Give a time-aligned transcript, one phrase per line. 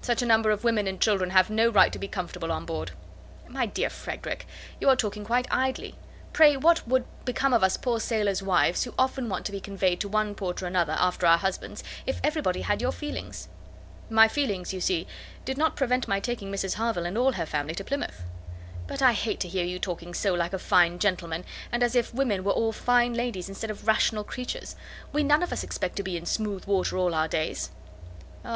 [0.00, 2.90] Such a number of women and children have no right to be comfortable on board."
[3.46, 4.44] "My dear Frederick,
[4.80, 5.94] you are talking quite idly.
[6.32, 10.00] Pray, what would become of us poor sailors' wives, who often want to be conveyed
[10.00, 13.46] to one port or another, after our husbands, if everybody had your feelings?"
[14.10, 15.06] "My feelings, you see,
[15.44, 18.24] did not prevent my taking Mrs Harville and all her family to Plymouth."
[18.88, 22.12] "But I hate to hear you talking so like a fine gentleman, and as if
[22.12, 24.74] women were all fine ladies, instead of rational creatures.
[25.12, 27.70] We none of us expect to be in smooth water all our days."
[28.44, 28.54] "Ah!